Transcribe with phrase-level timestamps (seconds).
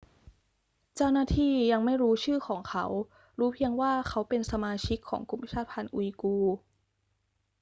[0.95, 2.85] เจ้าหน้าที่ยังไม่รู้ชื่อของเขา
[3.39, 6.55] รู้เพียงว่าเขาเป็นสมาชิกของกลุ่มชาติพันธุ์อุยกูร์